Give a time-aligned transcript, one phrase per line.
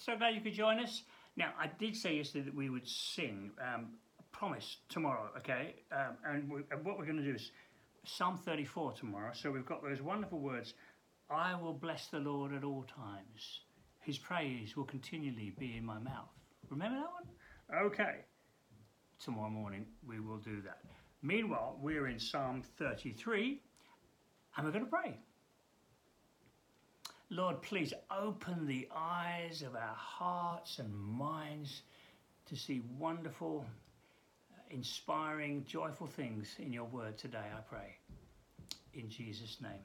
[0.00, 1.02] So glad you could join us.
[1.36, 3.52] Now, I did say yesterday that we would sing.
[3.60, 3.90] Um,
[4.32, 5.74] promise tomorrow, okay?
[5.92, 7.52] Um, and, we, and what we're going to do is
[8.06, 9.32] Psalm 34 tomorrow.
[9.34, 10.72] So we've got those wonderful words
[11.30, 13.60] I will bless the Lord at all times,
[14.00, 16.30] His praise will continually be in my mouth.
[16.70, 17.86] Remember that one?
[17.86, 18.24] Okay.
[19.22, 20.80] Tomorrow morning we will do that.
[21.22, 23.60] Meanwhile, we're in Psalm 33
[24.56, 25.18] and we're going to pray.
[27.32, 31.82] Lord, please open the eyes of our hearts and minds
[32.46, 33.64] to see wonderful,
[34.52, 37.96] uh, inspiring, joyful things in your word today, I pray.
[38.94, 39.78] In Jesus' name.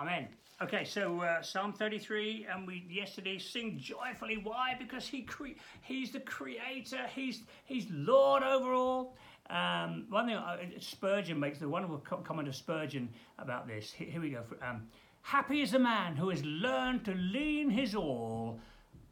[0.00, 0.28] Amen.
[0.62, 4.40] Okay, so uh, Psalm 33, and we yesterday sing joyfully.
[4.42, 4.76] Why?
[4.78, 7.06] Because he cre- he's the creator.
[7.14, 9.16] He's he's Lord over all.
[9.50, 13.92] Um, one thing uh, Spurgeon makes the wonderful comment of Spurgeon about this.
[13.92, 14.44] Here, we go.
[14.66, 14.88] Um,
[15.24, 18.60] Happy is the man who has learned to lean his all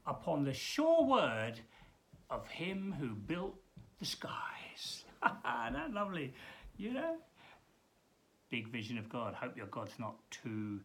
[0.07, 1.59] upon the sure word
[2.29, 3.55] of him who built
[3.99, 5.05] the skies.
[5.25, 6.35] Isn't that lovely?
[6.77, 7.17] You know?
[8.51, 9.33] Big vision of God.
[9.33, 10.81] Hope your God's not too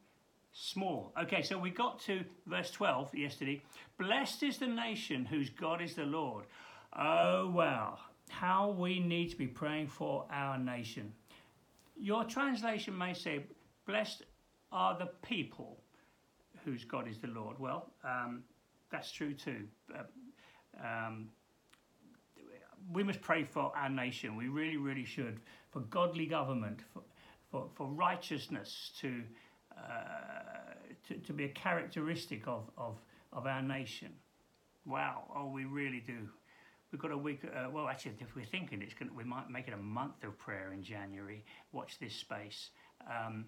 [0.54, 1.12] small.
[1.22, 3.62] Okay, so we got to verse 12 yesterday.
[4.00, 6.46] Blessed is the nation whose God is the Lord.
[6.98, 11.12] Oh, well, How we need to be praying for our nation.
[11.98, 13.44] Your translation may say,
[13.86, 14.24] Blessed
[14.72, 15.78] are the people
[16.66, 17.58] whose God is the Lord.
[17.60, 18.44] Well, um,
[18.92, 19.68] that's true too.
[19.94, 20.04] Uh,
[20.86, 21.30] um,
[22.94, 24.36] we must pray for our nation.
[24.36, 25.40] We really, really should.
[25.72, 27.04] For godly government, for,
[27.52, 29.22] for, for righteousness to,
[29.78, 30.74] uh,
[31.08, 32.98] to, to be a characteristic of, of,
[33.34, 34.10] of our nation.
[34.86, 36.30] Wow, oh, we really do.
[36.92, 39.68] We've got a week, uh, well, actually, if we're thinking it's going we might make
[39.68, 41.44] it a month of prayer in January.
[41.74, 42.70] Watch this space.
[43.06, 43.46] Um,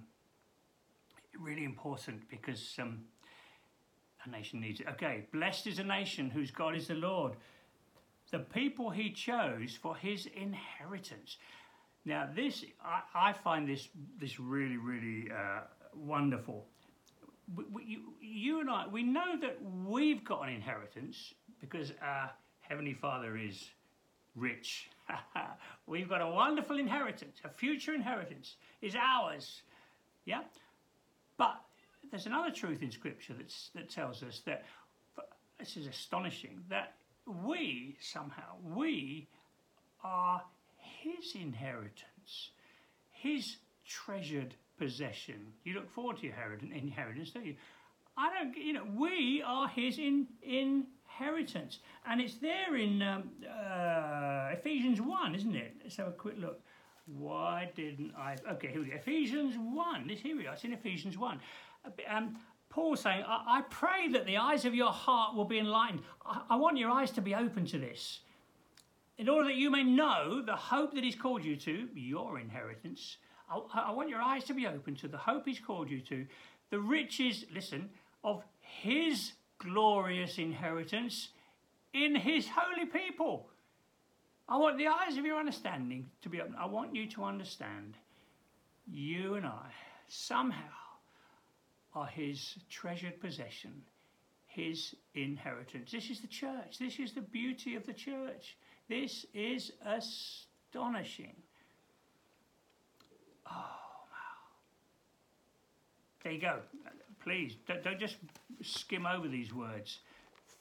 [1.38, 3.02] really important because um,
[4.26, 4.88] a nation needs it.
[4.94, 7.34] Okay, blessed is a nation whose God is the Lord,
[8.32, 11.38] the people he chose for his inheritance.
[12.06, 13.90] Now, this I, I find this
[14.20, 15.62] this really really uh,
[15.96, 16.66] wonderful.
[17.72, 22.30] We, you, you and I, we know that we've got an inheritance because our
[22.62, 23.72] heavenly Father is
[24.36, 24.90] rich.
[25.88, 29.64] we've got a wonderful inheritance, a future inheritance is ours.
[30.26, 30.42] Yeah,
[31.40, 31.60] but
[32.12, 34.66] there's another truth in Scripture that's, that tells us that,
[35.58, 36.94] this is astonishing, that
[37.46, 39.28] we somehow, we
[40.04, 40.44] are
[40.78, 42.52] His inheritance,
[43.12, 43.58] His
[43.88, 45.54] treasured possession.
[45.64, 47.56] You look forward to your inheritance, don't you?
[48.18, 51.80] I don't, you know, we are His in, inheritance.
[52.06, 55.76] And it's there in um, uh, Ephesians 1, isn't it?
[55.84, 56.62] Let's have a quick look.
[57.18, 58.36] Why didn't I?
[58.52, 58.96] Okay, here we go.
[58.96, 60.08] Ephesians 1.
[60.08, 60.54] This, here we are.
[60.54, 61.40] It's in Ephesians 1.
[62.08, 62.38] Um,
[62.70, 66.02] Paul saying, I, I, pray that the eyes of your heart will be enlightened.
[66.26, 68.20] I, I want your eyes to be open to this.
[69.18, 73.18] In order that you may know the hope that he's called you to, your inheritance.
[73.50, 76.28] I, I want your eyes to be open to the hope he's called you to,
[76.70, 77.90] the riches, listen,
[78.24, 81.30] of his glorious inheritance
[81.94, 83.49] in his holy people.
[84.50, 86.56] I want the eyes of your understanding to be open.
[86.60, 87.96] I want you to understand
[88.92, 89.68] you and I
[90.08, 90.74] somehow
[91.94, 93.84] are his treasured possession,
[94.48, 95.92] his inheritance.
[95.92, 96.80] This is the church.
[96.80, 98.58] This is the beauty of the church.
[98.90, 101.36] This is astonishing.
[103.46, 104.40] Oh, wow.
[106.24, 106.58] There you go.
[107.24, 108.18] Please, don't, don't just
[108.64, 110.00] skim over these words.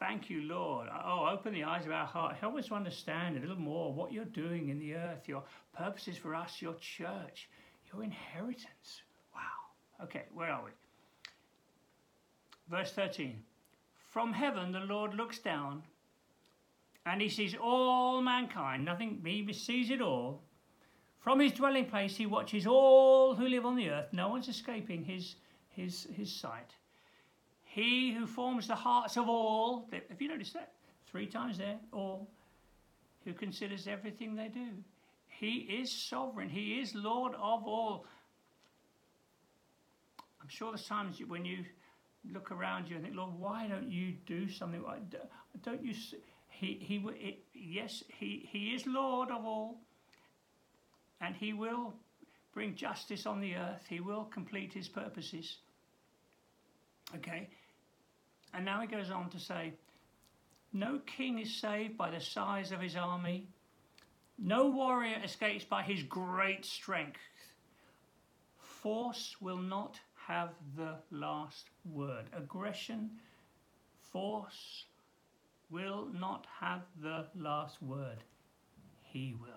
[0.00, 0.88] Thank you, Lord.
[1.04, 2.36] Oh, open the eyes of our heart.
[2.36, 5.42] Help us to understand a little more what you're doing in the earth, your
[5.76, 7.48] purposes for us, your church,
[7.92, 9.02] your inheritance.
[9.34, 10.04] Wow.
[10.04, 10.70] Okay, where are we?
[12.70, 13.42] Verse 13.
[14.10, 15.82] From heaven the Lord looks down
[17.04, 20.42] and he sees all mankind, nothing, he sees it all.
[21.18, 24.12] From his dwelling place he watches all who live on the earth.
[24.12, 25.36] No one's escaping his,
[25.70, 26.72] his, his sight.
[27.78, 30.72] He who forms the hearts of all, have you noticed that?
[31.06, 32.28] Three times there, all,
[33.24, 34.66] who considers everything they do.
[35.28, 38.04] He is sovereign, He is Lord of all.
[40.42, 41.64] I'm sure there's times when you
[42.32, 44.82] look around you and think, Lord, why don't you do something?
[45.62, 45.94] Don't you?
[46.48, 49.78] He, he, it, yes, he, he is Lord of all,
[51.20, 51.94] and He will
[52.52, 53.84] bring justice on the earth.
[53.88, 55.58] He will complete His purposes.
[57.14, 57.48] Okay,
[58.54, 59.72] and now he goes on to say,
[60.72, 63.48] No king is saved by the size of his army,
[64.38, 67.18] no warrior escapes by his great strength.
[68.58, 72.26] Force will not have the last word.
[72.36, 73.10] Aggression,
[74.12, 74.84] force
[75.70, 78.18] will not have the last word.
[79.02, 79.48] He will.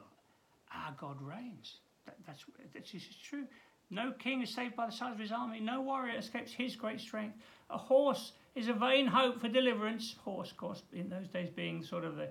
[0.73, 1.75] Our God reigns.
[2.05, 2.43] That, that's,
[2.73, 3.45] that's this is true.
[3.91, 5.59] No king is saved by the size of his army.
[5.59, 7.37] No warrior escapes his great strength.
[7.69, 10.15] A horse is a vain hope for deliverance.
[10.23, 12.29] Horse, of course, in those days being sort of the,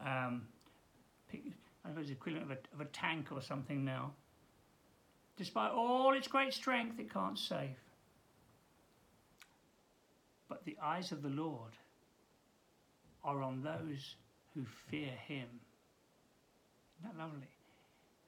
[0.00, 0.42] um,
[1.32, 4.12] I suppose, equivalent of a, of a tank or something now.
[5.36, 7.76] Despite all its great strength, it can't save.
[10.48, 11.72] But the eyes of the Lord
[13.22, 14.16] are on those
[14.54, 15.48] who fear him.
[16.98, 17.48] Isn't that lovely?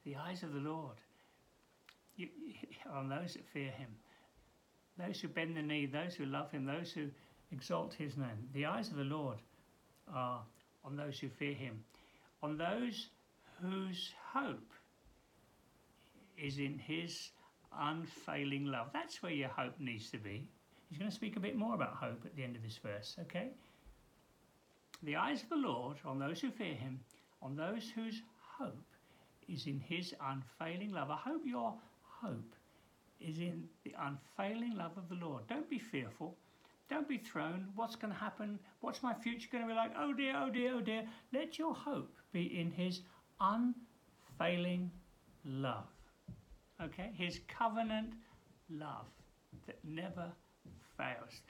[0.05, 0.97] The eyes of the Lord
[2.91, 3.89] are on those that fear him.
[4.99, 7.07] Those who bend the knee, those who love him, those who
[7.53, 8.49] exalt his name.
[8.55, 9.39] The eyes of the Lord
[10.13, 10.43] are
[10.85, 11.83] on those who fear him,
[12.43, 13.09] on those
[13.61, 14.73] whose hope
[16.39, 17.31] is in his
[17.79, 18.89] unfailing love.
[18.93, 20.49] That's where your hope needs to be.
[20.89, 23.17] He's going to speak a bit more about hope at the end of this verse,
[23.21, 23.51] okay?
[25.03, 27.01] The eyes of the Lord on those who fear him,
[27.43, 28.23] on those whose
[28.59, 28.87] hope
[29.49, 31.11] is in his unfailing love.
[31.11, 31.75] I hope your
[32.23, 32.55] hope
[33.21, 35.47] is in the unfailing love of the Lord.
[35.49, 36.37] Don't be fearful.
[36.91, 37.69] Don't be thrown.
[37.77, 38.59] What's going to happen?
[38.81, 39.93] What's my future going to be like?
[39.97, 41.05] Oh dear, oh dear, oh dear.
[41.33, 43.03] Let your hope be in his
[43.41, 44.91] unfailing
[45.45, 45.87] love.
[46.83, 47.13] Okay?
[47.15, 48.15] His covenant
[48.69, 49.07] love
[49.67, 50.33] that never
[50.97, 51.43] fails.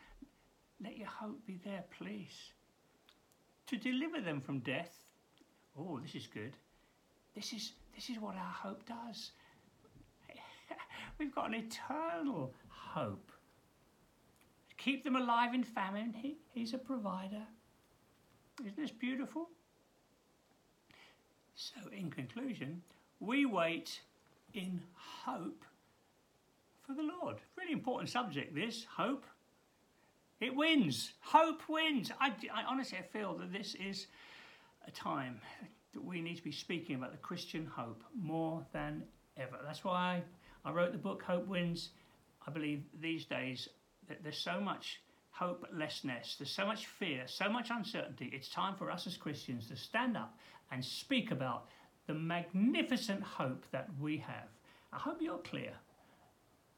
[0.84, 2.52] Let your hope be there, please.
[3.68, 4.98] To deliver them from death.
[5.78, 6.52] Oh, this is good.
[7.34, 9.30] This is this is what our hope does.
[11.18, 13.30] We've got an eternal hope.
[14.80, 16.14] Keep them alive in famine.
[16.16, 17.42] He, he's a provider.
[18.60, 19.50] Isn't this beautiful?
[21.54, 22.80] So, in conclusion,
[23.20, 24.00] we wait
[24.54, 25.66] in hope
[26.86, 27.36] for the Lord.
[27.58, 29.26] Really important subject, this hope.
[30.40, 31.12] It wins.
[31.20, 32.10] Hope wins.
[32.18, 34.06] I, I honestly I feel that this is
[34.88, 35.38] a time
[35.92, 39.02] that we need to be speaking about the Christian hope more than
[39.36, 39.58] ever.
[39.62, 40.22] That's why
[40.64, 41.90] I wrote the book Hope Wins.
[42.46, 43.68] I believe these days
[44.22, 48.30] there's so much hopelessness, there's so much fear, so much uncertainty.
[48.32, 50.36] It's time for us as Christians to stand up
[50.70, 51.66] and speak about
[52.06, 54.48] the magnificent hope that we have.
[54.92, 55.72] I hope you're clear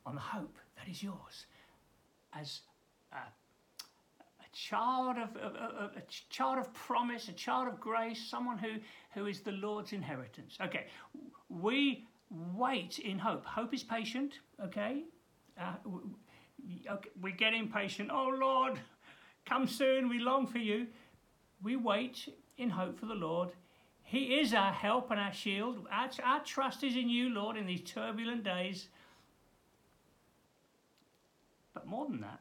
[0.04, 1.46] on the hope that is yours
[2.38, 2.60] as
[3.12, 8.58] a, a child of a, a, a, child of promise, a child of grace, someone
[8.58, 8.74] who,
[9.14, 10.58] who is the Lord's inheritance.
[10.62, 10.86] Okay,
[11.48, 12.06] we
[12.54, 13.44] wait in hope.
[13.44, 15.04] Hope is patient, okay?
[15.60, 15.74] Uh,
[17.20, 18.10] we get impatient.
[18.12, 18.78] Oh Lord,
[19.44, 20.86] come soon, we long for you.
[21.62, 22.28] We wait
[22.58, 23.50] in hope for the Lord.
[24.02, 25.86] He is our help and our shield.
[25.90, 28.88] Our, our trust is in you, Lord, in these turbulent days.
[31.72, 32.40] But more than that,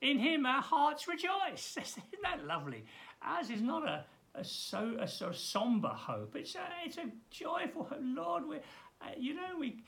[0.00, 1.76] in Him our hearts rejoice.
[1.80, 2.84] Isn't that lovely?
[3.22, 6.34] Ours is not a, a so a sort of somber hope.
[6.36, 8.00] It's a it's a joyful hope.
[8.02, 9.82] Lord, we uh, you know we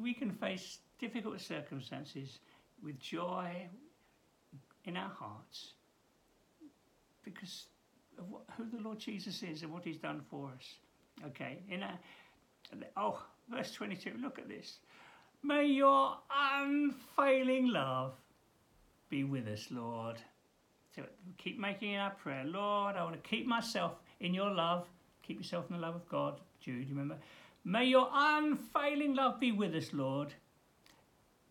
[0.00, 2.38] we can face difficult circumstances
[2.82, 3.68] with joy
[4.84, 5.74] in our hearts
[7.24, 7.66] because
[8.18, 10.74] of what, who the Lord Jesus is and what He's done for us.
[11.26, 11.98] Okay, in a
[12.96, 14.12] oh, verse 22.
[14.20, 14.78] Look at this.
[15.42, 18.14] May your unfailing love
[19.08, 20.16] be with us, Lord.
[20.94, 21.02] So
[21.38, 22.96] keep making our prayer, Lord.
[22.96, 24.86] I want to keep myself in your love.
[25.22, 26.40] Keep yourself in the love of God.
[26.60, 27.16] Jude, you remember?
[27.64, 30.34] May your unfailing love be with us, Lord,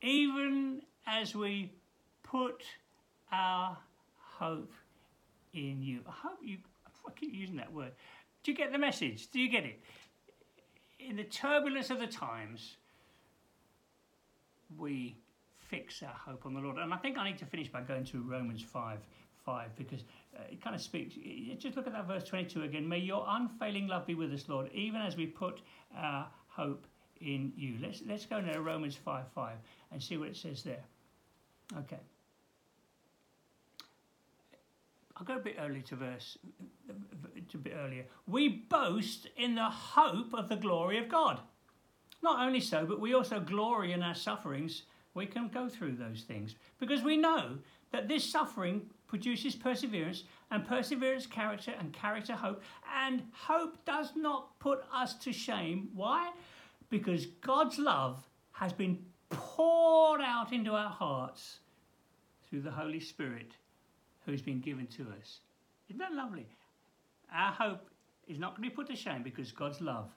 [0.01, 1.71] even as we
[2.23, 2.63] put
[3.31, 3.77] our
[4.17, 4.71] hope
[5.53, 6.01] in you.
[6.07, 6.57] I hope you,
[7.07, 7.91] I keep using that word.
[8.43, 9.29] Do you get the message?
[9.31, 9.79] Do you get it?
[10.99, 12.75] In the turbulence of the times,
[14.77, 15.15] we
[15.57, 16.77] fix our hope on the Lord.
[16.77, 18.99] And I think I need to finish by going to Romans 5
[19.45, 20.01] 5 because
[20.37, 21.15] uh, it kind of speaks.
[21.57, 22.87] Just look at that verse 22 again.
[22.87, 25.61] May your unfailing love be with us, Lord, even as we put
[25.97, 26.85] our hope
[27.19, 27.77] in you.
[27.81, 29.57] Let's, let's go now to Romans 5 5
[29.91, 30.83] and see what it says there.
[31.79, 31.99] Okay.
[35.17, 36.37] I'll go a bit early to verse,
[36.89, 38.05] a bit earlier.
[38.27, 41.39] We boast in the hope of the glory of God.
[42.23, 44.83] Not only so, but we also glory in our sufferings.
[45.13, 47.57] We can go through those things because we know
[47.91, 52.63] that this suffering produces perseverance, and perseverance, character, and character, hope.
[52.95, 55.89] And hope does not put us to shame.
[55.93, 56.31] Why?
[56.89, 58.99] Because God's love has been
[59.31, 61.59] poured out into our hearts
[62.49, 63.51] through the Holy Spirit
[64.25, 65.39] who's been given to us.
[65.89, 66.47] Isn't that lovely?
[67.33, 67.89] Our hope
[68.27, 70.09] is not going to be put to shame because God's love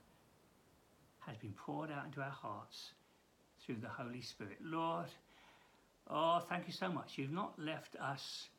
[1.19, 2.91] has been poured out into our hearts
[3.65, 4.57] through the Holy Spirit.
[4.63, 5.07] Lord,
[6.09, 7.13] oh, thank you so much.
[7.17, 8.49] You've not left us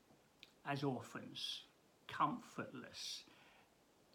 [0.69, 1.63] as orphans,
[2.09, 3.23] comfortless.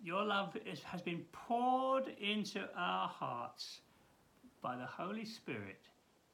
[0.03, 3.81] Your love is, has been poured into our hearts
[4.61, 5.81] by the Holy Spirit,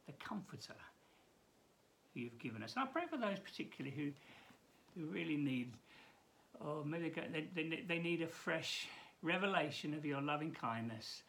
[0.08, 0.76] the Comforter
[2.14, 2.74] who you've given us.
[2.76, 4.12] And I pray for those particularly who,
[5.00, 5.74] who really need,
[6.62, 8.88] oh, or maybe they, they, they need a fresh
[9.22, 11.22] revelation of your loving kindness.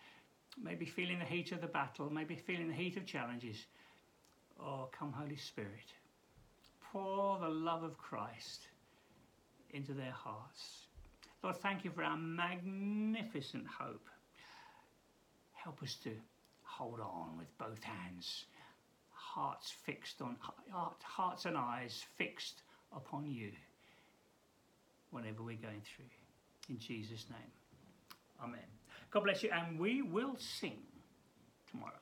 [0.62, 3.66] Maybe feeling the heat of the battle, maybe feeling the heat of challenges.
[4.60, 5.92] Oh, come, Holy Spirit.
[6.92, 8.62] Pour the love of Christ
[9.70, 10.86] into their hearts.
[11.42, 14.08] Lord, thank you for our magnificent hope.
[15.52, 16.10] Help us to
[16.62, 18.46] hold on with both hands,
[19.34, 20.36] hearts fixed on
[21.02, 22.62] hearts and eyes fixed
[22.94, 23.50] upon you
[25.10, 26.04] whatever we're going through.
[26.68, 27.52] In Jesus' name.
[28.42, 28.60] Amen.
[29.10, 30.78] God bless you, and we will sing
[31.70, 31.92] tomorrow.